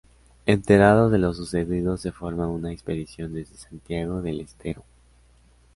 [0.47, 4.83] Enterados de lo sucedido se forma una expedición desde Santiago del Estero.